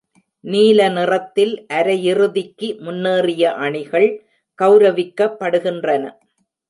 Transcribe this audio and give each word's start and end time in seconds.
நீல 0.43 0.87
நிறத்தில் 0.89 1.51
அரையிறுதிக்கு 1.73 2.69
முன்னேறிய 2.79 3.51
அணிகள் 3.57 4.09
கௌரவிக்க 4.59 5.29
படுகின்றன. 5.39 6.03